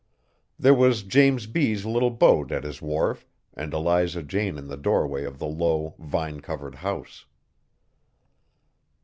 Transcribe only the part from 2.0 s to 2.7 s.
boat at